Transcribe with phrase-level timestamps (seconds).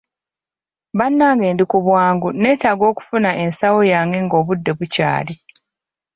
[0.97, 5.35] Bannange ndi ku bwangu neetaaga okufuna ensawo yange ng'obudde bukyali.